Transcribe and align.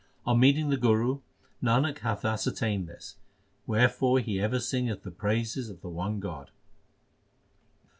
On 0.25 0.39
meeting 0.39 0.71
the 0.71 0.77
Guru, 0.77 1.19
Nanak 1.61 1.99
hath 1.99 2.25
ascertained 2.25 2.87
this; 2.89 3.17
wherefore 3.67 4.17
he 4.17 4.41
ever 4.41 4.59
singeth 4.59 5.03
the 5.03 5.11
praises 5.11 5.69
of 5.69 5.81
the 5.81 5.89
one 5.91 6.19
God. 6.19 6.49